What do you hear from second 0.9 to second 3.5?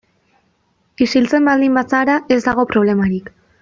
Isiltzen baldin bazara ez dago problemarik.